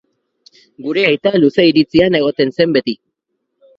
[0.85, 2.97] Gure aita luze iritzian egoten zen beti.